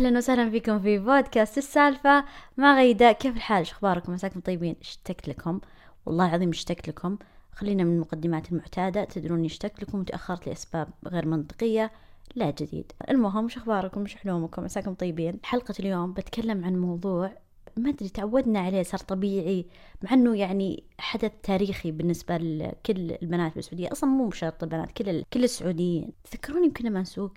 [0.00, 2.24] أهلا وسهلا فيكم في بودكاست السالفة.
[2.56, 4.76] مع غيدة كيف الحال؟ شو أخباركم؟ مساكم طيبين.
[4.80, 5.60] اشتقت لكم.
[6.06, 7.18] والله العظيم اشتقت لكم.
[7.52, 9.04] خلينا من المقدمات المعتادة.
[9.04, 11.92] تدروني اشتقت لكم وتأخرت لأسباب غير منطقية
[12.34, 12.92] لا جديد.
[13.10, 15.40] المهم شو أخباركم؟ شو حلومكم؟ مساكم طيبين.
[15.42, 17.32] حلقة اليوم بتكلم عن موضوع
[17.76, 19.66] ما أدري تعودنا عليه صار طبيعي
[20.02, 23.92] مع إنه يعني حدث تاريخي بالنسبة لكل البنات بالسعودية.
[23.92, 26.12] أصلا مو بشرط البنات كل كل السعوديين.
[26.30, 27.32] تذكروني يمكن لما نسوق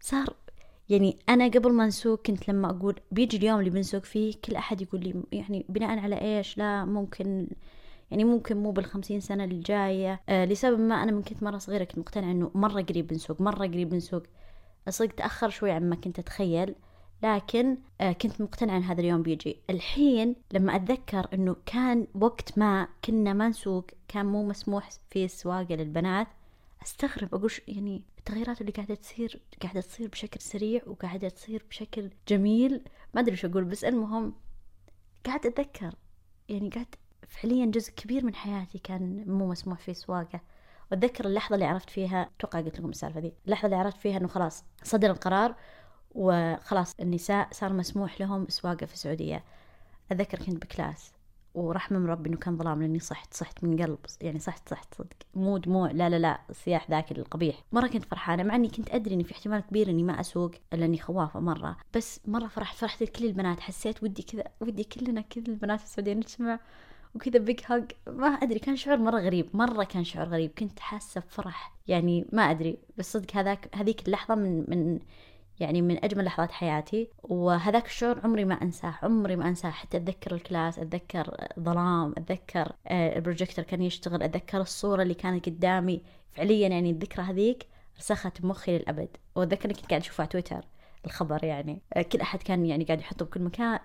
[0.00, 0.36] صار
[0.88, 4.82] يعني أنا قبل ما نسوق كنت لما أقول بيجي اليوم اللي بنسوق فيه كل أحد
[4.82, 7.46] يقول لي يعني بناء على إيش؟ لا ممكن
[8.10, 11.98] يعني ممكن مو بالخمسين سنة الجاية آه لسبب ما أنا من كنت مرة صغيرة كنت
[11.98, 14.22] مقتنعة إنه مرة قريب بنسوق مرة قريب بنسوق.
[14.88, 16.74] الصدق تأخر شوي عما كنت أتخيل
[17.22, 19.56] لكن آه كنت مقتنعة إن هذا اليوم بيجي.
[19.70, 25.74] الحين لما أتذكر إنه كان وقت ما كنا ما نسوق كان مو مسموح في السواقة
[25.74, 26.26] للبنات
[26.82, 32.84] أستغرب أقول يعني التغيرات اللي قاعدة تصير قاعدة تصير بشكل سريع وقاعدة تصير بشكل جميل.
[33.14, 34.34] ما أدري شو أقول بس المهم
[35.26, 35.94] قاعد أتذكر.
[36.48, 36.94] يعني قاعد
[37.28, 40.40] فعليا جزء كبير من حياتي كان مو مسموح فيه سواقة.
[40.90, 44.28] وأتذكر اللحظة اللي عرفت فيها أتوقع قلت لكم السالفة دي اللحظة اللي عرفت فيها إنه
[44.28, 45.54] خلاص صدر القرار
[46.10, 49.44] وخلاص النساء صار مسموح لهم سواقة في السعودية.
[50.12, 51.12] أتذكر كنت بكلاس.
[51.60, 55.16] ورحمة من ربي إنه كان ظلام لأني صحت صحت من قلب يعني صحت صحت صدق.
[55.34, 57.64] مو دموع لا لا لا الصياح ذاك القبيح.
[57.72, 60.84] مرة كنت فرحانة مع إني كنت أدري إني في احتمال كبير إني ما أسوق إلا
[60.84, 61.76] إني خوافة مرة.
[61.94, 66.14] بس مرة فرحت فرحت لكل البنات حسيت ودي كذا ودي كلنا كل البنات في السعودية
[66.14, 66.60] نجتمع
[67.14, 70.50] وكذا big hug ما أدري كان شعور مرة غريب مرة كان شعور غريب.
[70.58, 72.78] كنت حاسة بفرح يعني ما أدري.
[72.98, 74.98] بس صدق هذاك هذيك اللحظة من من
[75.60, 79.70] يعني من أجمل لحظات حياتي وهذاك الشعور عمري ما أنساه عمري ما أنساه.
[79.70, 85.46] حتى أتذكر ال class أتذكر ظلام أتذكر آه، البروجيكتور كان يشتغل أتذكر الصورة اللي كانت
[85.46, 86.02] قدامي.
[86.32, 87.66] فعليا يعني الذكرى هذيك
[87.98, 89.08] رسخت بمخي للأبد.
[89.34, 90.64] وأتذكر كنت قاعد أشوفها على تويتر.
[91.04, 91.82] الخبر يعني.
[91.94, 93.78] آه، كل أحد كان يعني قاعد يحطه بكل مكان.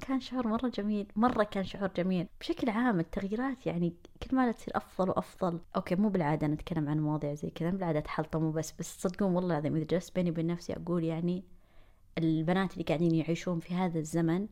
[0.00, 1.06] كان شعور مرة جميل.
[1.16, 2.26] مرة كان شعور جميل.
[2.40, 5.60] بشكل عام التغييرات يعني كل ما تصير أفضل وأفضل.
[5.76, 7.70] أوكي مو بالعادة نتكلم عن مواضيع زي كذا.
[7.70, 11.44] بالعادة حلطة مو بس صدقون والله العظيم إذا جلست بيني وبين نفسي أقول يعني
[12.18, 14.48] البنات اللي قاعدين يعيشون في هذا الزمن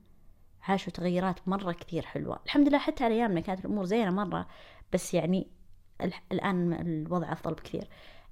[0.62, 2.40] عاشوا تغيرات مرة كثير حلوة.
[2.44, 4.46] الحمد لله حتى على أيامنا كانت الأمور زينة مرة.
[4.92, 5.48] بس يعني
[6.32, 7.88] الآن الوضع أفضل بكثير.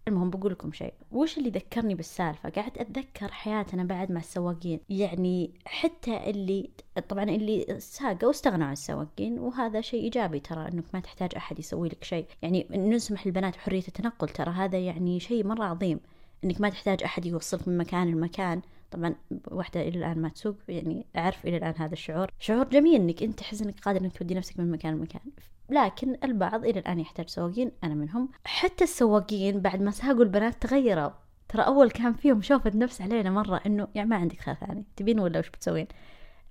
[0.09, 0.94] المهم بقول لكم شيء.
[1.12, 4.81] وش اللي ذكرني بالسالفة؟ قاعد أتذكر حياتنا بعد مع السواقين.
[4.89, 6.71] يعني حتى اللي
[7.09, 11.89] طبعا اللي ساقوا واستغنوا عن السواقين وهذا شيء إيجابي ترى أنك ما تحتاج أحد يسوي
[11.89, 12.27] لك شيء.
[12.43, 16.00] يعني نسمح للبنات بحرية التنقل ترى هذا يعني شيء مرة عظيم.
[16.44, 18.62] أنك ما تحتاج أحد يوصلك من مكان لمكان.
[18.91, 19.15] طبعا
[19.49, 22.31] واحدة إلى الآن ما تسوق يعني أعرف إلى الآن هذا الشعور.
[22.38, 25.23] شعور جميل أنك أنت تحس أنك قادر أنك تودي نفسك من مكان لمكان.
[25.71, 28.28] لكن البعض إلى الآن يحتاج سواقين أنا منهم.
[28.44, 31.10] حتى السواقين بعد ما ساقوا البنات تغيروا.
[31.49, 34.84] ترى أول كان فيهم شوفة نفس علينا مرة إنه يعني ما عندك خيار ثاني.
[34.97, 35.87] تبين ولا وش بتسوين؟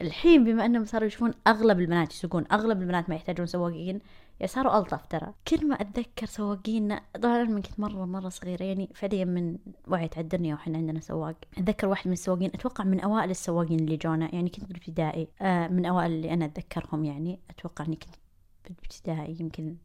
[0.01, 3.99] الحين بما إنهم صاروا يشوفون أغلب البنات يسوقون أغلب البنات ما يحتاجون سواقين
[4.39, 5.33] يعني صاروا ألطف ترى.
[5.47, 10.17] كل ما أتذكر سواقين طبعا أنا من كنت مرة مرة صغيرة يعني فعليا من وعيت
[10.17, 11.35] على الدنيا وحنا عندنا سواق.
[11.57, 15.85] أتذكر واحد من السواقين أتوقع من أوائل السواقين اللي جونا يعني كنت بالابتدائي آه من
[15.85, 18.15] أوائل اللي أنا أتذكرهم يعني أتوقع إني كنت
[18.71, 19.75] بالابتدائي يمكن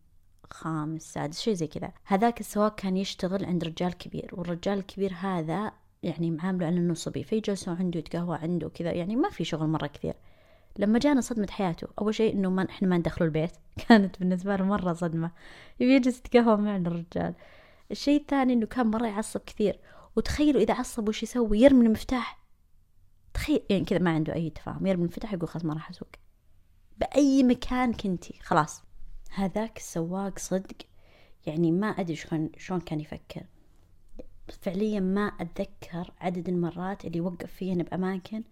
[0.51, 1.93] خامس سادس شيء زي كذا.
[2.05, 7.25] هذاك السواق كان يشتغل عند رجال كبير والرجال الكبير هذا يعني معامله على انه صبي
[7.25, 10.15] فيجلسوا عنده يتقهوى عنده كذا يعني ما في شغل مرة كثير.
[10.79, 13.53] لما جانا صدمة حياته أول شيء إنه ما إحنا ما ندخله البيت.
[13.89, 15.31] كانت بالنسبة له مرة صدمة.
[15.81, 17.35] يبي يجلس يتقهوى معنا الرجال.
[17.91, 19.79] الشيء الثاني إنه كان مرة يعصب كثير.
[20.17, 22.41] وتخيلوا إذا عصب وش يسوي؟ يرمي المفتاح.
[23.35, 24.87] تخيل يعني كذا ما عنده أي تفاهم.
[24.87, 26.09] يرمي المفتاح يقول خلاص ما راح أسوق.
[27.01, 28.35] بأي مكان كنتي.
[28.43, 28.83] خلاص.
[29.31, 30.77] هذاك السواق صدق
[31.47, 33.43] يعني ما أدري شلون شلون كان يفكر.
[34.63, 38.43] فعليا ما أتذكر عدد المرات اللي وقف فينا بأماكن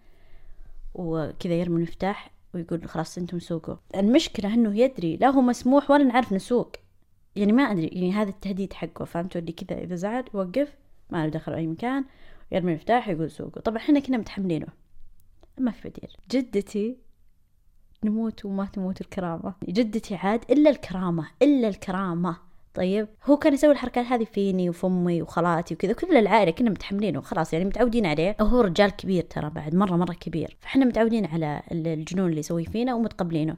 [0.95, 3.77] وكذا يرمي المفتاح ويقول خلاص أنتم سوقوا.
[3.95, 6.73] المشكلة إنه يدري لا هو مسموح ولا نعرف نسوق.
[7.37, 10.77] يعني ما أدري يعني هذا التهديد حقه فهمتوا؟ اللي كذا إذا زعل يوقف
[11.11, 12.05] ما له دخل اي مكان
[12.53, 13.63] ويرمي المفتاح يقول سوقوا.
[13.63, 14.67] طبعا إحنا كنا متحملينه.
[15.59, 16.11] ما في بديل.
[16.31, 16.97] جدتي
[18.05, 19.55] نموت وما تموت الكرامة.
[19.69, 22.37] جدتي عاد إلا الكرامة إلا الكرامة.
[22.75, 27.53] طيب هو كان يسوي الحركات هذه فيني وفمي وخالاتي وكذا كل العائلة كنا متحملينه وخلاص
[27.53, 28.37] يعني متعودين عليه.
[28.41, 30.57] وهو رجال كبير ترى بعد مرة مرة كبير.
[30.61, 33.57] فإحنا متعودين على الجنون اللي يسويه فينا ومتقبلينه.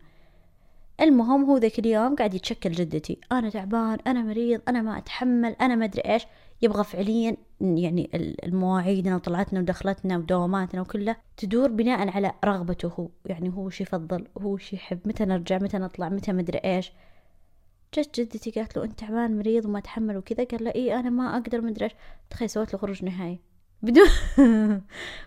[1.00, 3.18] المهم هو ذاك اليوم قاعد يتشكل جدتي.
[3.32, 6.26] أنا تعبان أنا مريض أنا ما أتحمل أنا ما أدري إيش.
[6.62, 8.10] يبغى فعليا يعني
[8.44, 13.08] المواعيدنا وطلعتنا ودخلتنا ودواماتنا وكله تدور بناء على رغبته هو.
[13.26, 16.92] يعني هو وش يفضل؟ هو وش يحب؟ متى نرجع؟ متى نطلع؟ متى مدري إيش؟
[17.94, 20.44] جت جدتي قالت له أنت تعبان مريض وما تحمل وكذا.
[20.44, 21.92] قال له إي أنا ما أقدر مدري إيش.
[22.30, 23.40] تخيل سويت له خروج نهائي.
[23.82, 24.08] بدون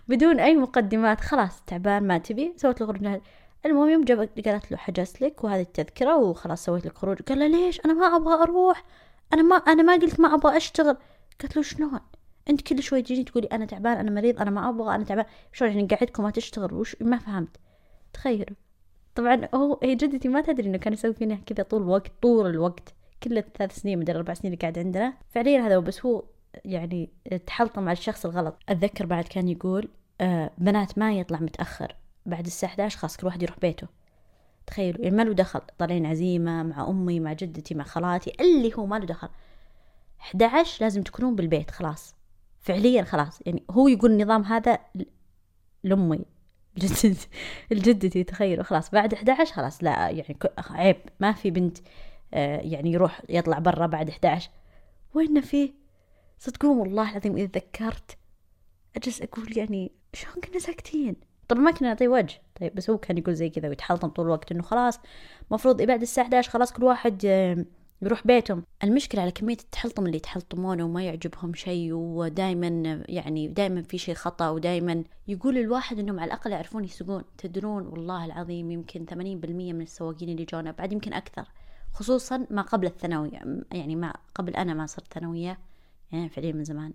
[0.08, 1.20] بدون أي مقدمات.
[1.20, 2.54] خلاص تعبان ما تبي.
[2.56, 3.20] سويت له خروج
[3.66, 6.16] المهم يوم جابت قالت له حجزت لك وهذه التذكرة.
[6.16, 7.22] وخلاص سويت لك خروج.
[7.22, 8.84] قال له ليش؟ أنا ما أبغى أروح.
[9.32, 10.96] أنا ما أنا ما قلت ما أبغى أشتغل.
[11.40, 12.00] قالت له شلون؟
[12.50, 15.24] أنت كل شوي تجيني تقولي أنا تعبان أنا مريض أنا ما أبغى أنا تعبان.
[15.52, 17.56] شلون يعني قاعدكم ما تشتغل؟ وش؟ ما فهمت.
[18.12, 18.56] تخيلوا.
[19.14, 22.94] طبعا هو هي جدتي ما تدري إنه كان يسوي فينا كذا طول الوقت طول الوقت.
[23.22, 25.14] كل الثلاث سنين مدري أربع سنين اللي قاعد عندنا.
[25.30, 26.24] فعليا هذا بس هو
[26.64, 27.10] يعني
[27.46, 28.58] تحلطم مع الشخص الغلط.
[28.68, 29.88] أتذكر بعد كان يقول
[30.20, 31.96] آه بنات ما يطلع متأخر.
[32.26, 33.86] بعد الساعة 11 خلاص كل واحد يروح بيته.
[34.66, 35.00] تخيلوا.
[35.02, 35.60] يعني ما له دخل.
[35.78, 39.28] طالعين عزيمة مع أمي مع جدتي مع خالاتي اللي هو ما له دخل.
[40.34, 42.14] 11 لازم تكونون بالبيت خلاص.
[42.60, 43.40] فعليا خلاص.
[43.46, 44.78] يعني هو يقول النظام هذا
[45.84, 46.20] لأمي.
[46.76, 47.28] الجدتي
[47.72, 48.90] الجدتي تخيلوا خلاص.
[48.90, 50.96] بعد 11 خلاص لا يعني عيب.
[51.20, 51.78] ما في بنت
[52.34, 54.50] آه، يعني يروح يطلع برا بعد 11
[55.14, 55.72] وين فيه
[56.38, 58.18] صدقون والله العظيم إذا ذكرت
[58.96, 61.16] أجلس أقول يعني شلون كنا ساكتين؟
[61.48, 62.42] طبعا ما كنا نعطيه وجه.
[62.60, 65.00] طيب بس هو كان يقول زي كذا ويتحلطم طول الوقت إنه خلاص
[65.50, 67.26] مفروض بعد الساعة 11 خلاص كل واحد
[68.04, 68.62] آه، يروح بيتهم.
[68.84, 72.66] المشكلة على كمية التحلطم اللي يتحلطمونه وما يعجبهم شيء ودائما
[73.08, 77.22] يعني دائما في شيء خطأ ودائما يقول الواحد إنهم على الأقل يعرفون يسوقون.
[77.38, 79.14] تدرون والله العظيم يمكن 80%
[79.72, 81.48] من السواقين اللي جونا بعد يمكن أكثر.
[81.92, 85.58] خصوصا ما قبل الثانوية يعني ما قبل أنا ما صرت ثانوية
[86.12, 86.92] يعني فعليا من زمان.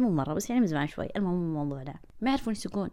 [0.00, 1.08] مو مرة بس يعني من زمان شوي.
[1.16, 1.94] المهم الموضوع ده.
[2.20, 2.90] ما يعرفون يسوقون.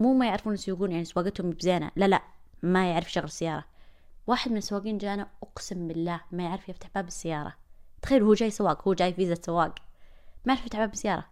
[0.00, 1.90] مو ما يعرفون يسوقون يعني سواقتهم بزينة.
[1.96, 2.22] لا لا
[2.62, 3.64] ما يعرف يشغل سيارة
[4.30, 7.54] واحد من السواقين جانا أقسم بالله ما يعرف يفتح باب السيارة.
[8.02, 9.74] تخيل هو جاي سواق هو جاي فيزا سواق.
[10.44, 11.26] ما يعرف يفتح باب السيارة.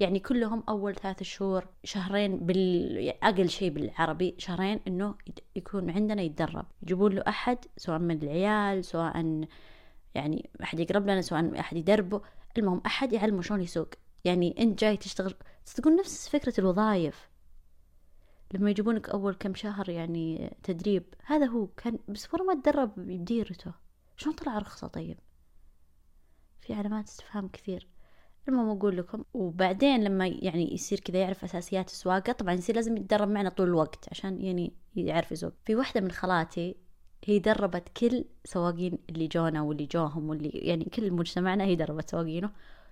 [0.00, 5.14] يعني كلهم أول ثلاث شهور شهرين بال أقل شيء بالعربي شهرين إنه
[5.56, 6.66] يكون عندنا يتدرب.
[6.82, 9.46] يجيبون له أحد سواء من العيال سواء
[10.14, 12.20] يعني أحد يقرب لنا سواء أحد يدربه.
[12.58, 13.88] المهم أحد يعلمه شلون يسوق.
[14.24, 15.34] يعني أنت جاي تشتغل
[15.76, 17.29] تقول نفس فكرة الوظائف.
[18.54, 23.72] لما يجيبونك أول كم شهر يعني تدريب هذا هو كان بس ما تدرب بديرته.
[24.16, 25.18] شلون طلع رخصة طيب؟
[26.60, 27.88] في علامات استفهام كثير.
[28.48, 33.28] المهم أقول لكم وبعدين لما يعني يصير كذا يعرف أساسيات السواقة طبعا يصير لازم يتدرب
[33.28, 36.76] معنا طول الوقت عشان يعني يعرف يسوق في واحدة من خالاتي
[37.24, 42.50] هي دربت كل سواقين اللي جونا واللي جوهم واللي يعني كل مجتمعنا هي دربت سواقينه.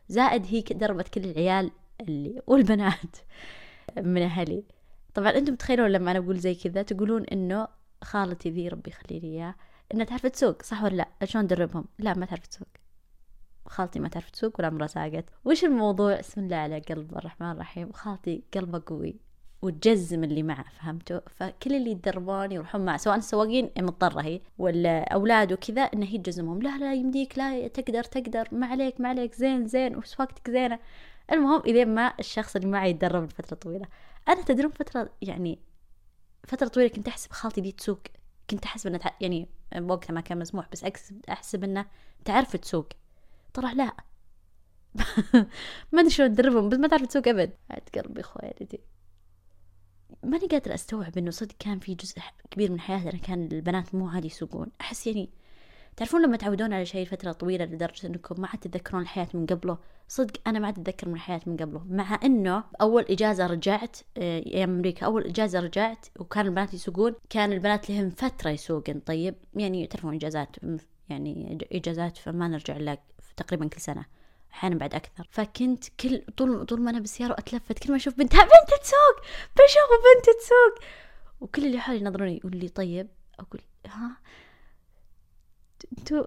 [0.09, 1.71] زائد هي دربت كل العيال
[2.01, 3.17] اللي والبنات
[3.97, 4.65] من أهلي.
[5.15, 7.69] طبعا أنتم تخيلون لما أنا أقول زي كذا تقولون إنه
[8.05, 9.55] خالتي ذي ربي يخلي لي إياه
[9.95, 12.69] إنها تعرف تسوق صح ولا لا؟ شلون ندربهم لا ما تعرف تسوق.
[13.67, 17.93] خالتي ما تعرف تسوق ولا عمرها ساقت وش الموضوع؟ بسم الله على قلب الرحمن الرحيم.
[17.93, 19.17] خالتي قلبه قوي
[19.63, 25.53] وتجزم اللي معه فهمتوا؟ فكل اللي يتدربون يروحون معه سواء السواقين مضطرة هي ولا أولاد
[25.53, 26.63] وكذا إنه هي تجزمهم.
[26.63, 30.79] لا لا يمديك لا تقدر تقدر ما عليك ما عليك زين زين وسواقتك زينة.
[31.33, 33.87] المهم إذا ما الشخص اللي معي يتدرب لفترة طويلة.
[34.29, 35.59] أنا تدرون فترة يعني
[36.47, 38.01] فترة طويلة كنت أحسب خالتي دي تسوق.
[38.51, 39.49] كنت أحسب إنها يعني
[39.81, 41.87] وقتها ما كان مسموح بس أحسب أحسب إنها
[42.25, 42.89] تعرف تسوق.
[43.55, 43.97] طلع لا.
[45.93, 47.51] ما أدري شلون تدربهم بس ما تعرف تسوق أبد.
[47.71, 48.81] عاد قلبي خويلتي.
[50.23, 52.19] ماني قادرة أستوعب إنه صدق كان في جزء
[52.51, 54.69] كبير من حياتنا كان البنات مو عادي يسوقون.
[54.81, 55.31] أحس يعني
[55.99, 59.79] تعرفون لما تعودون على شيء فترة طويلة لدرجة إنكم ما عاد تتذكرون الحياة من قبله؟
[60.09, 64.43] صدق أنا ما عاد أتذكر من الحياة من قبله مع إنه أول إجازة رجعت آه،
[64.47, 69.01] أيام أمريكا أول إجازة رجعت وكان البنات يسوقون كان البنات لهم فترة يسوقن.
[69.01, 70.57] طيب يعني تعرفون إجازات
[71.09, 72.99] يعني إجازات فما نرجع إلا
[73.37, 74.05] تقريبا كل سنة
[74.53, 75.29] أحيانا بعد أكثر.
[75.31, 79.21] فكنت كل طول طول ما أنا بالسيارة أتلفت كل ما أشوف بنت بنت تسوق
[79.57, 80.89] بشوف بنت تسوق.
[81.41, 84.17] وكل اللي حولي ينظروني يقول لي طيب أقول ها؟
[85.99, 86.25] انتو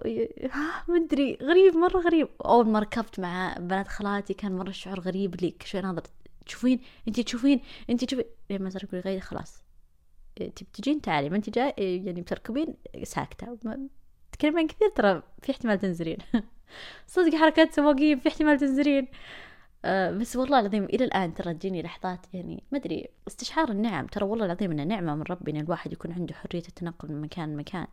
[0.51, 2.27] ها ما أدري غريب مرة غريب.
[2.45, 6.01] أول ما ركبت مع بنات خالاتي كان مرة شعور غريب لي شوي ناظر.
[6.45, 9.63] تشوفين؟ انت تشوفين؟ انت تشوفين؟ لما صار يقول غير خلاص.
[10.41, 11.29] انت بتجين تعالي.
[11.29, 13.57] ما انت جاي؟ يعني بتركبين؟ ساكتة.
[14.31, 16.17] تكلمين كثير ترى في احتمال تنزلين.
[17.07, 19.07] صدق حركات سواقين في احتمال تنزلين.
[19.85, 24.07] أه بس والله العظيم إلى الآن ترى تجيني لحظات يعني ما أدري استشعار النعم.
[24.07, 27.87] ترى والله العظيم انها نعمة من ربنا الواحد يكون عنده حرية التنقل من مكان لمكان.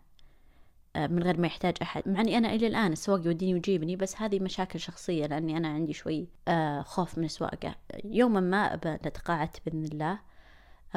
[1.06, 2.08] من غير ما يحتاج أحد.
[2.08, 5.92] مع إني أنا إلى الآن السواق يوديني ويجيبني بس هذه مشاكل شخصية لأني أنا عندي
[5.92, 7.74] شوي أه خوف من السواقة.
[8.04, 10.20] يوما ما نتقاعدت بإذن الله.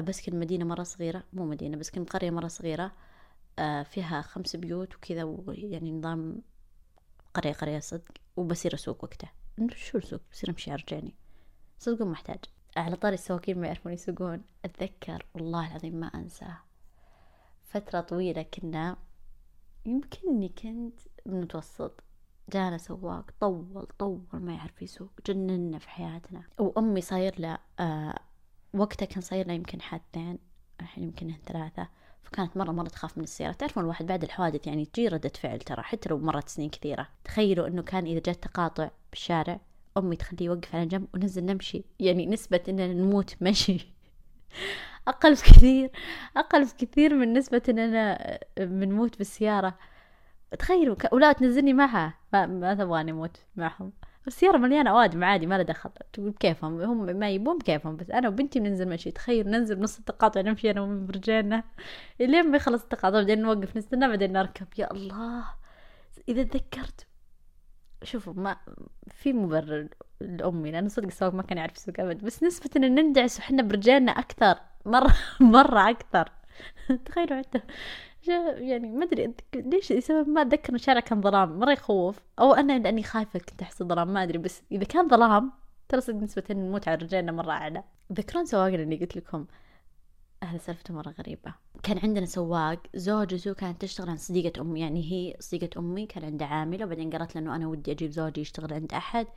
[0.04, 2.92] بسكن مدينة مرة صغيرة مو مدينة بسكن قرية مرة صغيرة
[3.60, 6.42] أه فيها خمس بيوت وكذا ويعني نظام
[7.34, 9.30] قرية قرية صدق وبصير أسوق وقته
[9.76, 11.16] شو السوق بصير أمشي أرجعني
[11.80, 12.40] صدق محتاج
[12.78, 14.42] على طاري السواقين ما يعرفون يسوقون.
[14.66, 16.58] أتذكر والله العظيم ما أنساه
[17.64, 18.98] فترة طويلة كنا
[19.86, 22.04] يمكن إني كنت بالمتوسط
[22.54, 26.44] جانا سواق طول طول ما يعرف يسوق جننا في حياتنا.
[26.60, 28.20] وأمي صاير له آه
[28.74, 30.40] وقتها كان صاير له يمكن حادثين
[30.82, 31.88] الحين يمكن ثلاثة.
[32.24, 33.52] فكانت مرة مرة تخاف من السيارة.
[33.52, 37.08] تعرفون الواحد بعد الحوادث يعني تجي ردة فعل ترى حتى لو مرت سنين كثيرة.
[37.24, 39.60] تخيلوا إنه كان إذا جت تقاطع بالشارع
[39.98, 41.84] أمي تخليه يوقف على جنب وننزل نمشي.
[42.00, 43.88] يعني نسبة إننا نموت مشي.
[45.08, 45.92] أقل بكثير
[46.38, 49.78] أقل بكثير من نسبة اننا بنموت بالسيارة.
[50.60, 53.94] تخيلوا ولا تنزلني معها ما, ما تبغاني أموت معهم.
[54.28, 55.90] السيارة مليانة أوادم عادي ما له دخل.
[56.14, 58.10] تقول بكيفهم هم ما يبون بكيفهم بس.
[58.12, 59.12] أنا وبنتي بننزل مشي.
[59.12, 61.64] تخيل ننزل نص التقاطع نمشي أنا برجالنا
[62.20, 64.68] لين ما يخلص التقاطع بعدين نوقف نستنى بعدين نركب.
[64.78, 65.46] يا الله!
[66.30, 67.08] إذا تذكرت.
[68.04, 68.58] شوفوا ما
[69.08, 69.88] في مبرر.
[70.22, 72.26] لأمي لأنه صدق السواق ما كان يعرف يسوق أبد.
[72.26, 76.32] بس نسبة إن نندعس وحنا برجالنا أكثر مرة مرة أكثر.
[77.06, 77.62] تخيلوا حتى
[78.28, 82.20] يعني ما أدري ليش سبب ما أتذكر الشارع كان ظلام؟ مرة يخوف.
[82.40, 84.38] أو أنا لأني خايفة كنت أحس ظلام ما أدري.
[84.38, 85.52] بس إذا كان ظلام
[85.90, 86.44] ترى صدق نسبة
[86.88, 87.84] على رجالنا مرة أعلى.
[88.14, 89.46] ذكرون سواقنا اللي قلت لكم؟
[90.44, 91.54] أهل سالفته مرة غريبة.
[91.84, 94.80] كان عندنا سواق زوجته كانت تشتغل عند صديقة أمي.
[94.80, 98.42] يعني هي صديقة أمي كان عندها عاملة وبعدين قالت له إنه أنا ودي أجيب زوجي
[98.42, 99.28] يشتغل عند أحد.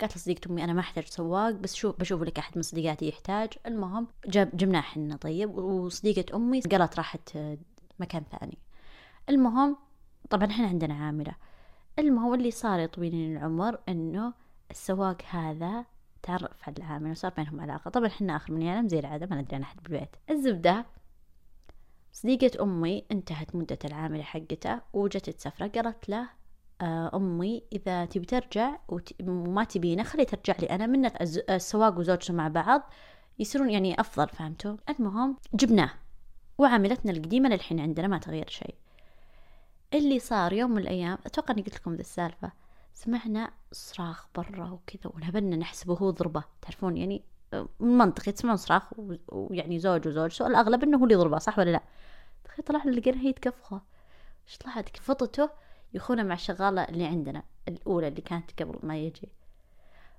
[0.00, 3.52] قالت لصديقة أمي أنا ما أحتاج سواق بس شوف بشوف لك أحد من صديقاتي يحتاج.
[3.66, 5.58] المهم جاب جبناه حنا طيب.
[5.58, 7.38] وصديقة أمي قالت راحت
[8.00, 8.58] مكان ثاني.
[9.28, 9.76] المهم
[10.30, 11.34] طبعا إحنا عندنا عاملة.
[11.98, 14.32] المهم اللي صار يا العمر إنه
[14.70, 15.84] السواق هذا
[16.22, 17.90] تعرف على العامل وصار بينهم علاقة.
[17.90, 20.16] طبعا إحنا آخر من أيام زي العادة ما ندري عن أحد بالبيت.
[20.30, 20.86] الزبدة
[22.12, 26.43] صديقة أمي انتهت مدة العاملة حقته وجت تسافره قالت له آه
[26.82, 28.76] أمي إذا تبي ترجع
[29.20, 30.86] وما تبينه خلي ترجع لي أنا.
[30.86, 31.10] من
[31.50, 32.82] السواق وزوجته مع بعض
[33.38, 35.90] يصيرون يعني أفضل فهمتوا؟ المهم جبناه
[36.58, 38.74] وعاملتنا القديمة للحين عندنا ما تغير شيء.
[39.94, 42.52] اللي صار يوم من الأيام أتوقع أني قلت لكم ذا السالفة
[42.94, 46.44] سمعنا صراخ برا وكذا ونبنا نحسبه هو ضربة.
[46.62, 47.24] تعرفون يعني
[47.80, 48.82] منطقي تسمعون صراخ
[49.28, 51.82] ويعني زوج وزوجته الأغلب أنه هو اللي ضربه صح ولا لا؟
[52.44, 53.82] تخيل طلعنا لقينا هي تكفخه
[54.60, 55.50] طلعت؟ كفطته
[55.94, 59.28] يخونه مع الشغالة اللي عندنا الأولى اللي كانت قبل ما يجي.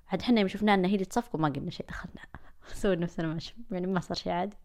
[0.08, 2.22] عاد حنا يوم شفنا أن هي اللي تصفق وما قلنا شيء دخلنا
[2.74, 3.40] سوي نفسنا ما
[3.72, 4.58] يعني ما صار شيء عادي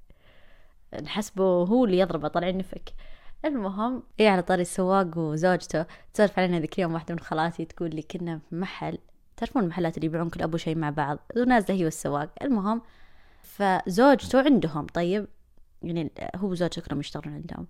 [1.03, 2.95] نحسبه هو اللي يضربه طالعين نفك
[3.45, 8.03] المهم إيه على طاري السواق وزوجته تسولف علينا ذيك اليوم واحدة من خالاتي تقول لي
[8.03, 8.99] كنا في محل
[9.37, 12.83] تعرفون المحلات اللي يبيعون كل أبو شيء مع بعض؟ ونازله هي والسواق المهم
[13.43, 15.27] فزوجته عندهم طيب
[15.83, 17.67] يعني هو وزوجته كلهم يشتغلون عندهم.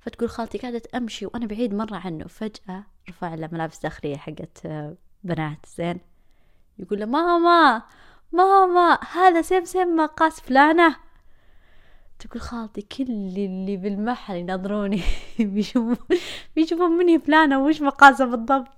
[0.00, 2.26] فتقول خالتي قاعدة أمشي وأنا بعيد مرة عنه.
[2.26, 4.66] فجأة رفع له ملابس داخلية حقت
[5.24, 5.66] بنات.
[5.76, 6.00] زين.
[6.78, 7.82] يقول له ماما
[8.32, 10.96] ماما هذا سيم سيم مقاس فلانة.
[12.18, 13.04] تقول خالتي كل
[13.36, 15.02] اللي بالمحل ينظروني
[15.38, 15.96] بيشوفون
[16.56, 18.68] بيشوفون مني فلانة وش مقاسه بالضبط؟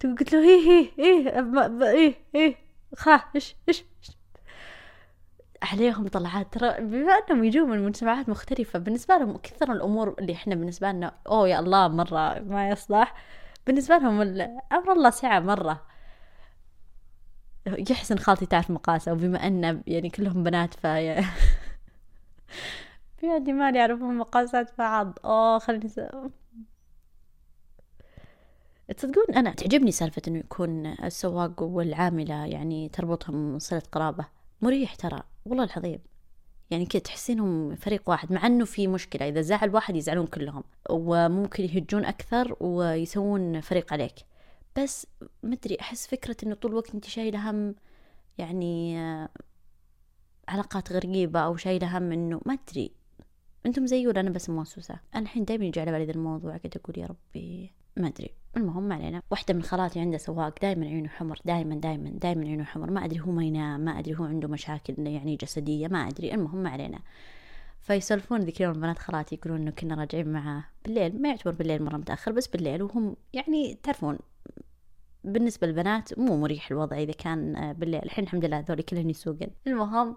[0.00, 2.56] تقول له هي هي إيه إيه إيه.
[2.96, 3.84] خا إيش إيش.
[5.62, 6.52] عليهم طلعات.
[6.52, 11.14] ترى بما أنهم يجون من مجتمعات مختلفة بالنسبة لهم كثر الأمور اللي إحنا بالنسبة لنا
[11.26, 13.14] أوه يا الله مرة ما يصلح.
[13.66, 14.20] بالنسبة لهم
[14.72, 15.86] أمر الله سعة مرة.
[17.66, 20.86] يحسن خالتي تعرف مقاسه وبما أن يعني كلهم بنات ف
[23.22, 26.00] عندي ما يعرفون مقاسات بعض آه خليني س...
[28.96, 34.39] تصدقون أنا تعجبني سالفة إنه يكون السواق والعاملة يعني تربطهم صلة قرابة.
[34.62, 35.98] مريح ترى والله العظيم.
[36.70, 41.64] يعني كده تحسينهم فريق واحد مع إنه في مشكلة إذا زعل واحد يزعلون كلهم وممكن
[41.64, 44.14] يهجون أكثر ويسوون فريق عليك.
[44.78, 45.06] بس
[45.42, 47.74] مدري أحس فكرة إنه طول الوقت أنت شايلة هم
[48.38, 48.98] يعني
[50.48, 52.92] علاقات غريبة أو شايلة هم إنه ما أدري.
[53.66, 55.00] أنتم زيي ولا أنا بس موسوسة.
[55.14, 57.72] أنا الحين دايما يجي على بالي ذا الموضوع قاعد أقول يا ربي.
[58.00, 58.30] ما أدري.
[58.56, 59.22] المهم ما علينا.
[59.30, 62.90] واحدة من خالاتي عندها سواق دائما عيونه حمر دائما دائما دائما عيونه حمر.
[62.90, 66.34] ما أدري هو ما ينام ما أدري هو عنده مشاكل يعني جسدية ما أدري.
[66.34, 66.98] المهم ما علينا.
[67.80, 71.22] فيسولفون ذيك اليوم بنات خالاتي يقولون إنه كنا راجعين معاه بالليل.
[71.22, 74.18] ما يعتبر بالليل مرة متأخر بس بالليل وهم يعني تعرفون.
[75.24, 78.02] بالنسبة للبنات مو مريح الوضع إذا كان بالليل.
[78.02, 79.50] الحين الحمد لله هذول كلهم يسوقن.
[79.66, 80.16] المهم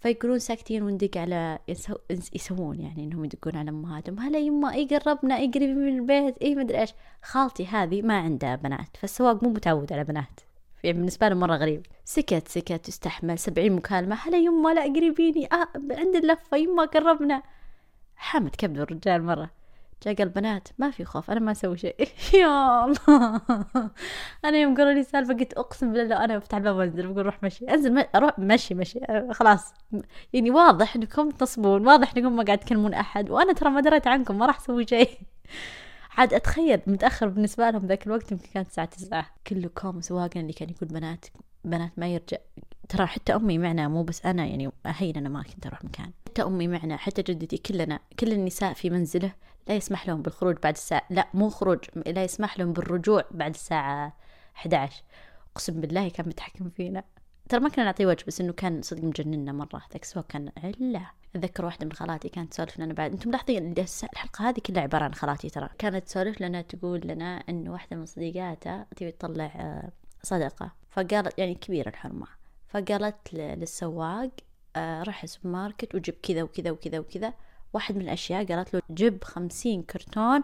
[0.00, 1.94] فيكونون ساكتين وندق على يسو...
[2.34, 6.54] يسوون يعني إنهم يدقون على امهاتهم هلا يما إي قربنا إي قريبين من البيت إي
[6.54, 6.94] مدري إيش.
[7.22, 10.40] خالتي هذه ما عندها بنات فالسواق مو متعود على بنات.
[10.84, 11.86] يعني بالنسبة له مرة غريب.
[12.04, 14.16] سكت سكت استحمل سبعين مكالمة.
[14.16, 15.46] هلا يما لا قريبيني.
[15.46, 17.42] آه عند اللفة يما قربنا.
[18.16, 19.50] حامد كبد الرجال مرة.
[20.04, 22.08] جاء قال بنات ما في خوف أنا ما أسوي شيء.
[22.40, 23.40] يا الله.
[24.44, 27.42] أنا يوم قالوا لي السالفه قلت أقسم بالله لو أنا بفتح الباب وأنزل بقول روح
[27.42, 27.64] مشي.
[27.64, 29.00] أنزل أروح مشي مشي.
[29.32, 29.74] خلاص.
[30.32, 34.38] يعني واضح إنكم تصبون واضح إنكم ما قاعد تكلمون أحد وأنا ترى ما دريت عنكم
[34.38, 35.10] ما راح أسوي شيء.
[36.16, 39.26] عاد أتخيل متأخر بالنسبة لهم ذاك الوقت يمكن كانت الساعة تسعة.
[39.46, 41.26] كله كوم سواقنا اللي كان يقول بنات
[41.64, 42.36] بنات ما يرجع.
[42.88, 46.10] ترى حتى أمي معنا مو بس أنا يعني هين أنا ما كنت أروح مكان.
[46.36, 49.32] حتى أمي معنا حتى جدتي كلنا كل النساء في منزله
[49.68, 54.16] لا يسمح لهم بالخروج بعد الساعة لا مو خروج لا يسمح لهم بالرجوع بعد الساعة
[54.56, 55.02] 11
[55.52, 57.04] أقسم بالله كان متحكم فينا.
[57.48, 59.82] ترى ما كنا نعطيه وجه بس إنه كان صدق مجننا مرة.
[59.92, 61.10] ذاك السواق كان عله.
[61.36, 63.12] أتذكر واحدة من خالاتي كانت تسولف لنا بعد.
[63.12, 63.74] أنتم ملاحظين
[64.12, 65.68] الحلقة هذه كلها عبارة عن خالاتي ترى.
[65.78, 70.72] كانت تسولف لنا تقول لنا انه واحدة من صديقاتها تبي تطلع آه، صدقة.
[70.90, 72.26] فقالت يعني كبيرة الحرمة.
[72.68, 74.30] فقالت للسواق
[74.76, 77.34] آه، راح السوبر ماركت وجيب كذا وكذا وكذا وكذا.
[77.72, 80.42] واحد من الأشياء قالت له جيب خمسين كرتون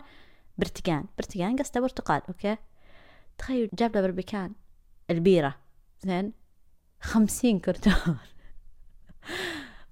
[0.58, 2.56] برتقان برتقان قصده برتقال أوكي؟
[3.38, 4.52] تخيل جاب له باربيكان
[5.10, 5.54] البيرة
[6.00, 6.32] زين؟
[7.00, 8.16] خمسين كرتون.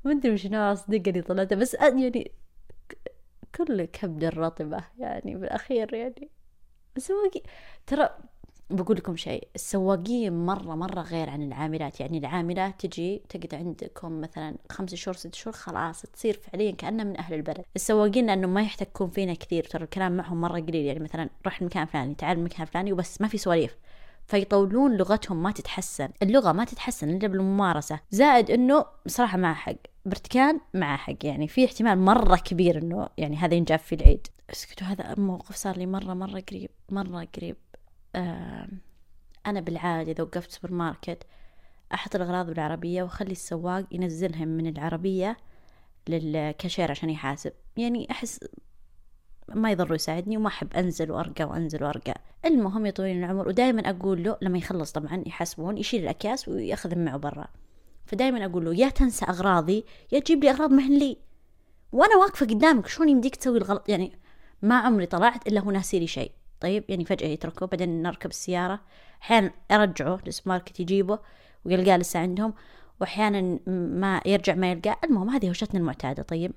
[0.05, 2.33] ما أدري وش نوع الصديقة اللي طلعتها بس يعني
[3.55, 6.31] كل كبد الرطبة يعني بالأخير يعني.
[6.97, 7.31] بس هو
[7.87, 8.19] ترى
[8.71, 12.01] بقول لكم شيء السواقين مرة مرة غير عن العاملات.
[12.01, 17.19] يعني العاملات تجي تقعد عندكم مثلا خمس شهور ست شهور خلاص تصير فعليا كأنها من
[17.19, 17.65] أهل البلد.
[17.77, 20.87] السواقين لأنه ما يحتكون فينا كثير ترى الكلام معهم مرة قليل.
[20.87, 23.77] يعني مثلا روح المكان الفلاني تعال المكان الفلاني وبس ما في سواليف.
[24.27, 26.09] فيطولون لغتهم ما تتحسن.
[26.23, 28.01] اللغة ما تتحسن إلا بالممارسة.
[28.11, 33.37] زائد إنه بصراحة مع حق برتكان مع حق يعني في احتمال مرة كبير إنه يعني
[33.37, 34.27] هذا ينجاب في العيد.
[34.51, 37.57] اسكتوا هذا موقف صار لي مرة مرة قريب مرة قريب.
[39.47, 41.23] أنا بالعادة إذا وقفت سوبر ماركت
[41.95, 45.37] أحط الأغراض بالعربية وأخلي السواق ينزلهم من العربية
[46.09, 47.53] للكاشير عشان يحاسب.
[47.77, 48.41] يعني أحس
[49.49, 52.15] ما يضر يساعدني وما أحب أنزل وأرقى وأنزل وأرقى.
[52.45, 57.17] المهم يا طويل العمر ودائما أقول له لما يخلص طبعا يحاسبون يشيل الأكياس وياخذهم معه
[57.17, 57.49] برا.
[58.07, 61.17] فدائما أقول له يا تنسى أغراضي يا تجيب لي أغراض مهن لي.
[61.93, 64.19] وأنا واقفة قدامك شلون يمديك تسوي الغلط؟ يعني
[64.63, 66.33] ما عمري طلعت إلا هو ناسي لي شيء.
[66.61, 68.81] طيب يعني فجأة يتركه بعدين نركب السيارة.
[69.23, 71.19] أحيانا أرجعه للسوبر ماركت يجيبه
[71.65, 72.55] ويلقاه لسه عندهم
[73.01, 74.97] وأحيانا ما يرجع ما يلقاه.
[75.05, 76.23] المهم هذه هوشتنا المعتادة.
[76.23, 76.53] طيب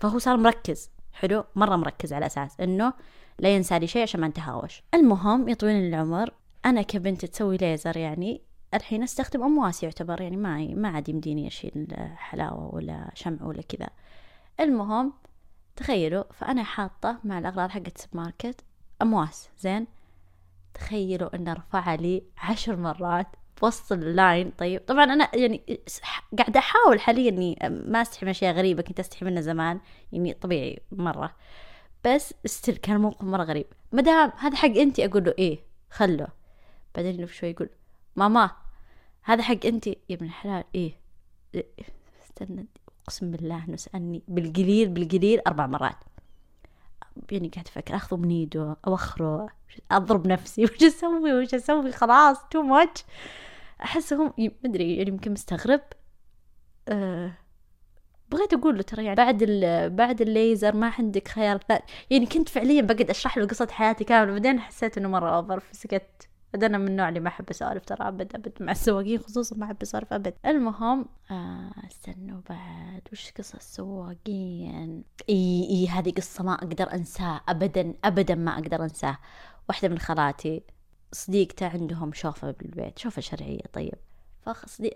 [0.00, 0.90] فهو صار مركز.
[1.12, 2.92] حلو مرة مركز على أساس إنه
[3.38, 6.30] لا ينسى لي شيء عشان ما نتهاوش المهم يا طويلين العمر.
[6.64, 8.42] أنا كبنت تسوي ليزر يعني
[8.74, 13.88] الحين أستخدم أمواس يعتبر يعني ما ما عاد يمديني أشيل حلاوة ولا شمع ولا كذا.
[14.60, 15.12] المهم
[15.76, 18.64] تخيلوا فأنا حاطة مع الأغراض حقت السوبر ماركت
[19.02, 19.86] أمواس زين؟
[20.74, 23.26] تخيلوا إنه رفع لي عشر مرات
[23.60, 24.50] بوسط ال line.
[24.50, 25.80] طيب طبعا أنا يعني
[26.38, 29.80] قاعدة أحاول حاليا إني ما استحي من أشياء غريبة كنت استحي منها زمان
[30.12, 31.36] يعني طبيعي مرة.
[32.04, 33.66] بس still كان موقف مرة غريب.
[33.92, 35.58] مدام هذا حق أنتي أقول له إيه
[35.90, 36.28] خله.
[36.94, 37.68] بعدين يلف شوي يقول
[38.16, 38.50] ماما
[39.22, 39.98] هذا حق أنتي.
[40.08, 40.94] يا ابن الحلال إيه.
[42.24, 42.66] استنى
[43.02, 45.96] أقسم بالله إنه سألني بالقليل بالقليل أربع مرات.
[47.30, 49.48] يعني قاعد أفكر اخذه من ايده أوخره
[49.90, 53.04] أضرب نفسي وش أسوي؟ وش أسوي؟ خلاص too much
[53.82, 54.32] احسهم
[54.64, 55.80] مدري يعني يمكن مستغرب.
[56.88, 57.32] أه
[58.30, 59.44] بغيت أقول له ترى يعني بعد
[59.96, 61.82] بعد الليزر ما عندك خيار ثاني.
[62.10, 66.28] يعني كنت فعليا بقعد أشرح له قصة حياتي كاملة بعدين حسيت إنه مرة over فسكت.
[66.64, 69.76] أنا من النوع اللي ما أحب أسولف ترى أبد أبد مع السواقين خصوصا ما أحب
[69.82, 70.34] أسولف أبد.
[70.46, 77.94] المهم آه استنوا بعد وش قصة السواقين؟ إي إي هذه قصة ما أقدر أنساها ابدا
[78.04, 79.18] ابدا ما أقدر أنساها.
[79.68, 80.62] واحدة من خالاتي
[81.12, 83.94] صديقته عندهم شوفة بالبيت شوفة شرعية طيب.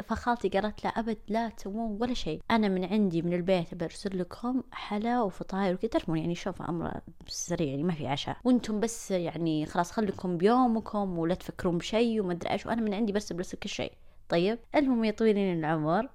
[0.04, 2.42] فخالتي قالت لا أبد لا تسوون ولا شيء.
[2.50, 5.90] أنا من عندي من البيت برسل لكم حلا وفطاير وكذا.
[5.90, 8.36] تعرفون يعني شوف أمر سريع يعني ما في عشاء.
[8.44, 12.66] وأنتم بس يعني خلاص خليكم بيومكم ولا تفكرون بشيء وما أدري إيش.
[12.66, 13.92] وأنا من عندي برسل برسل كل شيء.
[14.28, 16.08] طيب المهم يا طويلين العمر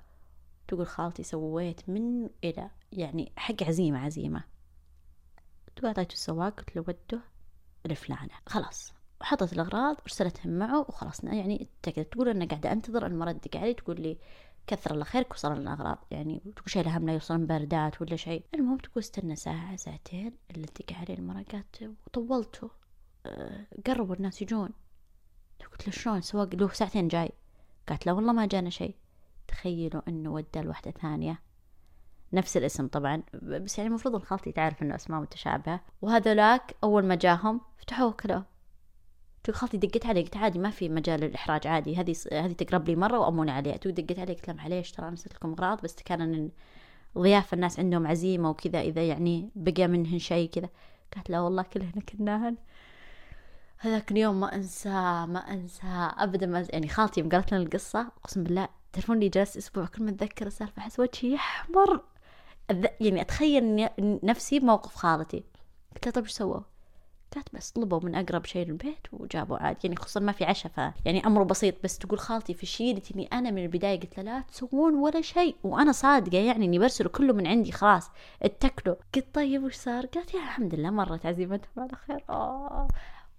[0.68, 4.44] تقول خالتي سويت من إلى يعني حق عزيمة عزيمة.
[5.76, 7.22] تقول أعطيته السواق؟ قلت له وده
[7.86, 8.95] الفلانة خلاص.
[9.22, 11.24] وحطت الأغراض ورسلتهم معه وخلاص.
[11.24, 14.18] يعني تقدر تقول أنا قاعدة أنتظر المرة تدق علي تقول لي
[14.68, 15.98] كثر الله خيرك وصل لنا الأغراض.
[16.12, 18.46] يعني تقول شيء هم لا يوصلن باردات ولا شيء.
[18.56, 22.70] المهم تقول استنى ساعة ساعتين اللي تدق علي المرة قالت وطولتوا
[23.26, 24.70] أه قربوا الناس يجون.
[25.72, 27.32] قلت له شلون؟ سواق له ساعتين جاي.
[27.90, 28.96] قالت لا والله ما جانا شيء.
[29.48, 31.42] تخيلوا إنه ودى لوحدة ثانية.
[32.34, 35.82] نفس الاسم طبعا بس يعني المفروض إن خالتي تعرف إنه أسماء متشابهة.
[36.02, 38.55] وهذولاك أول ما جاهم فتحوا وكلوه
[39.46, 42.96] تقول خالتي دقيت علي قلت عادي ما في مجال للإحراج عادي هذه هذه تقرب لي
[42.96, 43.78] مرة واموني عليها.
[43.78, 46.50] تقول دقيت علي قلت لها معليش ترى أنا لكم أغراض بس كان
[47.18, 50.70] ضيافه الناس عندهم عزيمة وكذا إذا يعني بقى منهن شيء كذا.
[51.16, 52.56] قالت لا والله كلهن كناهن.
[53.78, 58.44] هذاك اليوم ما انساه ما انساه ابدا ما يعني خالتي يوم قالت لنا القصة أقسم
[58.44, 62.02] بالله تعرفون لي جلست أسبوع كل ما أتذكر السالفه أحس وجهي يحمر.
[63.02, 63.90] يعني أتخيل
[64.24, 65.44] نفسي بموقف خالتي.
[65.94, 66.60] قلت لها طيب إيش سووا؟
[67.36, 69.78] قالت بس طلبوا من أقرب شيء للبيت وجابوا عاد.
[69.84, 73.64] يعني خصوصا ما في عشاء يعني أمره بسيط بس تقول خالتي في شيلتني أنا من
[73.64, 75.56] البداية؟ قلت لا تسوون ولا شيء.
[75.64, 78.10] وأنا صادقة يعني إني برسله كله من عندي خلاص
[78.44, 78.96] اتكلوا.
[79.16, 82.88] قلت طيب وش صار؟ قالت يا الحمد لله مرت عزيمتهم على خير آه.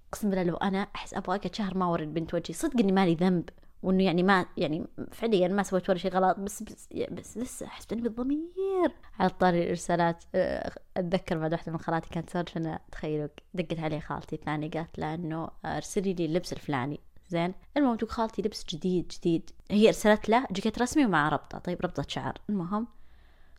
[0.09, 2.55] أقسم بالله لو أنا أحس أبغى اقعد شهر ما اوري البنت وجهي.
[2.55, 3.49] صدق إني مالي ذنب.
[3.83, 7.87] وإنه يعني ما يعني فعليا ما سويت ولا شيء غلط بس بس, بس لسه أحس
[7.93, 8.93] اني بالضمير.
[9.19, 14.37] على طاري الإرسالات آه، أتذكر بعد واحدة من خالاتي كانت انه تخيلوا دقت علي خالتي
[14.37, 17.01] الثانية قالت لها إنه أرسلي لي اللبس الفلاني.
[17.29, 19.51] زين؟ المهم تقول خالتي لبس جديد جديد.
[19.71, 22.39] هي أرسلت له جاكيت رسمي ومع ربطة طيب ربطة شعر.
[22.51, 22.87] المهم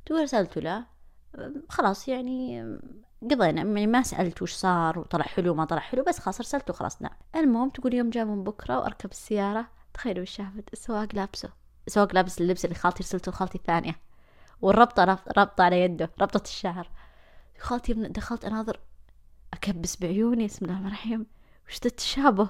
[0.06, 0.86] تقول أرسلت له
[1.70, 2.62] خلاص يعني
[3.24, 3.62] قضينا.
[3.62, 7.14] يعني ما سألت وش صار وطلع حلو ما طلع حلو بس خلاص أرسلته وخلاص نعم.
[7.36, 11.50] المهم تقول يوم جاء من بكرة وأركب السيارة تخيلوا وش شافت السواق لابسه؟
[11.88, 13.96] السواق لابس اللبس اللي خالتي رسلته لخالتي الثانية.
[14.62, 15.04] والربطة
[15.38, 16.90] ربطة على يده ربطة الشعر.
[17.60, 18.80] خالتي دخلت أناظر
[19.54, 21.26] أكبس بعيوني بسم الله الرحمن الرحيم.
[21.68, 22.50] وش التشابه؟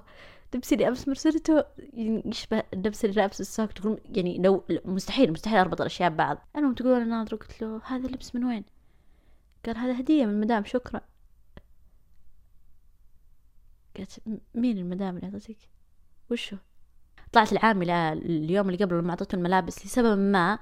[0.56, 5.82] لبسي اللي أمس مرسلته يشبه اللبس اللي لابس الساق تقول يعني لو مستحيل مستحيل أربط
[5.82, 6.38] الأشياء ببعض.
[6.56, 8.66] المهم تقول ناظر قلت له هذا اللبس من وين؟
[9.66, 11.02] قال هذا هدية من المدام شكرا.
[13.98, 14.20] قالت
[14.56, 15.58] مين المدام اللي اعطتك
[16.32, 16.58] وشو
[17.32, 20.60] طلعت العاملة اليوم اللي قبل لما أعطته الملابس لسبب ما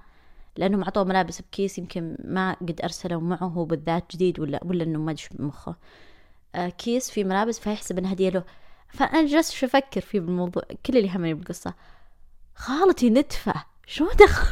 [0.57, 4.99] لأنهم أعطوه ملابس بكيس يمكن ما قد أرسلوا معه هو بالذات جديد ولا ولا إنه
[4.99, 5.75] ما بمخه
[6.55, 8.43] آه كيس فيه ملابس فيحسب إنها هدية له.
[8.87, 11.73] فأنا جلست شو أفكر فيه بالموضوع كل اللي همني بالقصة.
[12.55, 13.53] خالتي نتفة
[13.87, 14.47] شو دخل؟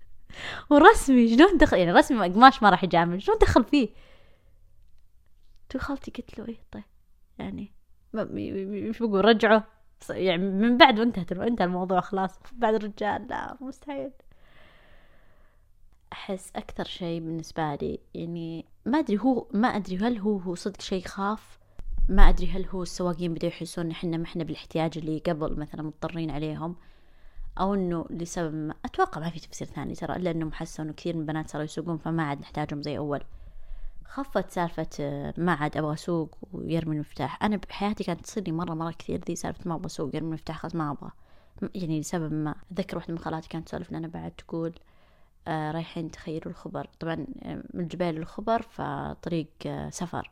[0.70, 3.88] ورسمي شلون دخل؟ يعني رسمي قماش ما راح يجامل شلون دخل فيه؟
[5.68, 6.84] تو خالتي قلت له؟ إيه طيب
[7.38, 7.72] يعني
[8.88, 9.64] مش بقول رجعه.
[10.10, 12.38] يعني من بعد وانتهت انتهى الموضوع خلاص.
[12.52, 14.10] بعد الرجال لا مستحيل.
[16.12, 20.80] أحس أكثر شيء بالنسبة لي يعني ما أدري هو ما أدري هل هو هو صدق
[20.80, 21.58] شيء خاف.
[22.08, 25.82] ما أدري هل هو السواقين بدأوا يحسون إن إحنا ما إحنا بالاحتياج اللي قبل مثلا
[25.82, 26.76] مضطرين عليهم
[27.60, 28.74] أو إنه لسبب ما.
[28.84, 31.98] أتوقع ما في تفسير ثاني ترى إلا إنهم حسوا إنه كثير من البنات صاروا يسوقون
[31.98, 33.20] فما عاد نحتاجهم زي أول.
[34.04, 37.42] خفت سالفة آه، ما عاد أبغى أسوق ويرمي المفتاح.
[37.44, 40.74] أنا بحياتي كانت تصيرني مرة مرة كثير ذي سالفة ما أبغى أسوق يرمي المفتاح خلاص
[40.74, 41.10] ما أبغى.
[41.74, 42.54] يعني لسبب ما.
[42.72, 44.74] أتذكر واحدة من خالاتي كانت تسولف لنا بعد تقول
[45.48, 46.88] آه رايحين تخيلوا الخبر.
[47.00, 50.30] طبعا آه، من الجبال الخبر فطريق آه سفر.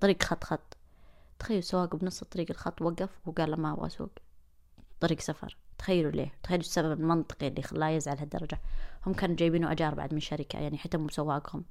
[0.00, 0.76] طريق خط خط.
[1.38, 4.10] تخيل سواق بنص الطريق الخط وقف وقال ما أبغى أسوق.
[5.00, 5.56] طريق سفر.
[5.78, 6.32] تخيلوا ليه.
[6.42, 8.60] تخيلوا السبب المنطقي اللي خلاه يزعل هالدرجة.
[9.06, 11.64] هم كانوا جايبينه أجار بعد من شركة يعني حتى مو سواقهم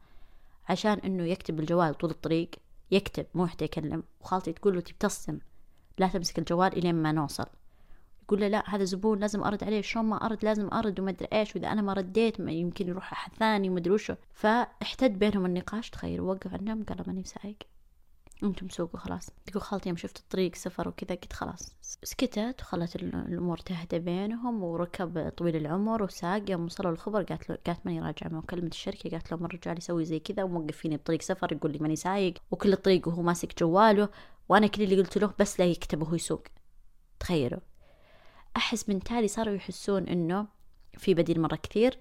[0.70, 2.52] عشان إنه يكتب بالجوال طول الطريق
[2.92, 4.04] يكتب مو حتى يكلم.
[4.22, 5.40] وخالتي تقول له تبتسم
[5.98, 7.46] لا تمسك الجوال إلين ما نوصل.
[8.24, 11.28] يقول له لا هذا زبون لازم أرد عليه شلون ما أرد؟ لازم أرد وما أدري
[11.34, 14.16] إيش وإذا أنا ما رديت ما يمكن يروح أحد ثاني وما أدري وشو.
[14.34, 17.58] فاحتد بينهم النقاش تخيل وقف عنهم قال ماني سايق
[18.44, 19.30] أنتم سوقوا خلاص.
[19.46, 21.76] تقول خالتي يوم شفت الطريق سفر وكذا قلت خلاص.
[21.82, 26.50] سكتت وخلت الأمور تهدى بينهم وركب طويل العمر وساق.
[26.50, 29.10] يوم وصلوا الخبر قالت له قالت ماني راجعه معه كلمت الشركة.
[29.10, 30.44] قالت له الرجال يسوي زي كذا.
[30.44, 34.10] وموقف فيني بطريق سفر يقول لي ماني سايق وكل الطريق وهو ماسك جواله
[34.50, 36.44] وأنا كل اللي قلت له بس لا يكتب وهو يسوق.
[37.20, 37.60] تخيلوا.
[38.58, 40.48] أحس من تالي صاروا يحسون إنه
[40.98, 42.00] في بديل مرة كثير.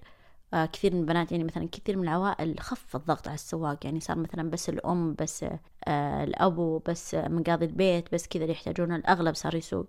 [0.51, 3.85] كثير من البنات يعني مثلا كثير من العوائل خف الضغط على السواق.
[3.85, 5.45] يعني صار مثلا بس الأم بس
[5.87, 9.87] آه الأبو بس مقاضي البيت بس كذا اللي يحتاجون الأغلب صار يسوق.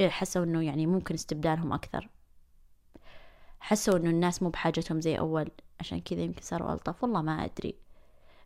[0.00, 2.08] حسوا إنه يعني ممكن استبدالهم أكثر.
[3.60, 5.50] حسوا إنه الناس مو بحاجتهم زي أول.
[5.80, 7.02] عشان كذا يمكن صاروا ألطف.
[7.02, 7.74] والله ما أدري.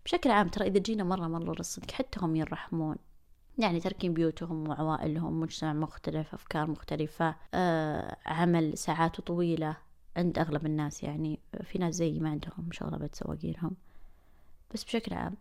[0.05, 2.97] بشكل عام ترى إذا جينا مرة مرة للصدق حتى هم يرحمون.
[3.59, 9.86] يعني تركين بيوتهم وعوائلهم مجتمع مختلف أفكار مختلفة آه عمل ساعات طويلة.
[10.17, 13.77] عند أغلب الناس يعني في ناس زيي ما عندهم شغلة سواقينهم
[14.75, 15.35] بس بشكل عام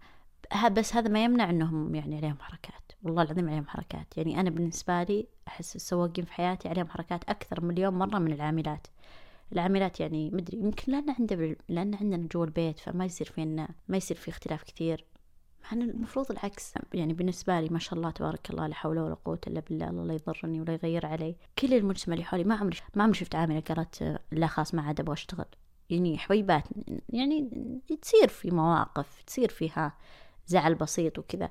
[0.71, 2.91] بس هذا ما يمنع إنهم يعني عليهم حركات.
[3.03, 4.17] والله العظيم عليهم حركات.
[4.17, 8.87] يعني أنا بالنسبة لي أحس السواقين في حياتي عليهم حركات أكثر مليون مرة من العاملات.
[9.53, 14.17] العاملات يعني مدري يمكن لأن عندنا لأن عندنا جوا البيت فما يصير فينا ما يصير
[14.17, 15.05] في اختلاف كثير.
[15.71, 16.73] مع المفروض العكس.
[16.93, 20.03] يعني بالنسبة لي ما شاء الله تبارك الله لا حول ولا قوة إلا بالله الله
[20.03, 21.35] لا يضرني ولا يغير علي.
[21.59, 24.99] كل المجتمع اللي حولي ما عمري ما عمري شفت عاملة قالت لا خلاص ما عاد
[24.99, 25.45] أبغى أشتغل.
[25.89, 26.63] يعني حبيبات
[27.09, 27.49] يعني
[28.01, 29.97] تصير في مواقف تصير فيها
[30.47, 31.49] زعل بسيط وكذا.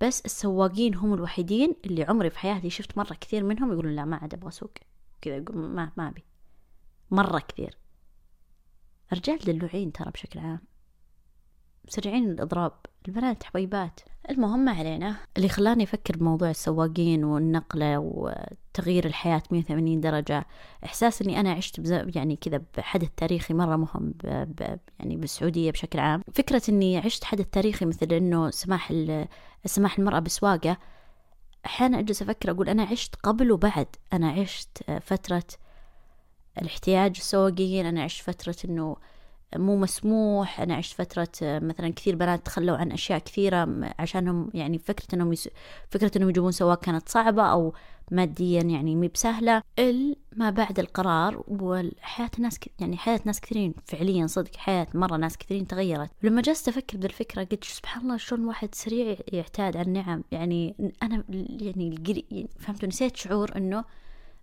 [0.00, 4.16] بس السواقين هم الوحيدين اللي عمري في حياتي شفت مرة كثير منهم يقولون لا ما
[4.16, 4.72] عاد أبغى أسوق.
[5.20, 6.24] كذا يقول ما ما أبي.
[7.10, 7.78] مرة كثير.
[9.12, 10.60] رجال دلوعين ترى بشكل عام.
[11.88, 12.72] سريعين الإضراب
[13.08, 15.16] البنات حبيبات المهم ما علينا.
[15.36, 20.46] اللي خلاني أفكر بموضوع السواقين والنقلة وتغيير الحياة 180 درجة
[20.84, 21.92] إحساس إني أنا عشت بز...
[21.92, 24.26] يعني كذا بحدث تاريخي مرة مهم ب...
[24.26, 24.78] ب...
[24.98, 26.22] يعني بالسعودية بشكل عام.
[26.34, 29.28] فكرة إني عشت حدث تاريخي مثل إنه سماح ال...
[29.64, 30.76] سماح المرأة بسواقة
[31.66, 33.86] أحيانا أجلس أفكر أقول أنا عشت قبل وبعد.
[34.12, 35.44] أنا عشت فترة
[36.62, 38.96] الاحتياج السواقين أنا عشت فترة إنه
[39.56, 40.60] مو مسموح.
[40.60, 45.48] أنا عشت فترة مثلا كثير بنات تخلوا عن أشياء كثيرة عشانهم يعني فكرة إنهم يس...
[45.90, 47.74] فكرة إنهم يجيبون سواق كانت صعبة أو
[48.10, 49.62] ماديا يعني مي بسهلة.
[50.36, 52.70] ما بعد القرار والحياة الناس ك...
[52.80, 56.10] يعني حياة ناس كثيرين فعليا صدق حياة مرة ناس كثيرين تغيرت.
[56.22, 60.24] لما جلست أفكر بالفكرة قلت سبحان الله شلون واحد سريع يعتاد على النعم.
[60.32, 63.84] يعني أنا يعني يعني فهمتوا نسيت شعور إنه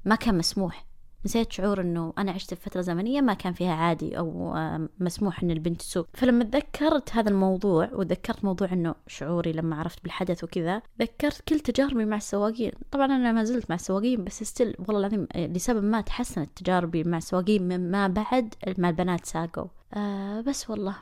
[0.06, 0.86] ما كان مسموح.
[1.26, 4.54] نسيت شعور إنه أنا عشت في فترة زمنية ما كان فيها عادي أو
[5.00, 6.08] مسموح إن البنت تسوق.
[6.14, 12.06] فلما تذكرت هذا الموضوع وتذكرت موضوع إنه شعوري لما عرفت بالحدث وكذا ذكرت كل تجاربي
[12.06, 12.72] مع السواقين.
[12.92, 17.18] طبعا أنا ما زلت مع السواقين بس ستيل والله العظيم لسبب ما تحسنت تجاربي مع
[17.18, 19.68] السواقين مما بعد ما البنات ساقوا.
[19.94, 20.96] آه بس والله.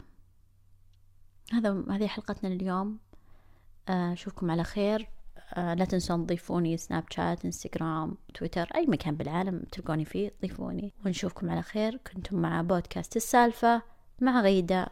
[1.53, 2.99] هذا هذه حلقتنا اليوم
[3.89, 5.01] آه، أشوفكم على خير.
[5.01, 5.22] آه
[5.57, 11.61] لا تنسون تضيفوني سناب شات إنستغرام تويتر أي مكان بالعالم تلقوني فيه ضيفوني ونشوفكم على
[11.61, 11.97] خير.
[11.97, 13.81] كنتم مع بودكاست السالفة
[14.21, 14.87] مع غيدة.